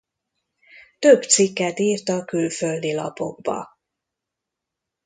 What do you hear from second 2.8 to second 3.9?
lapokba.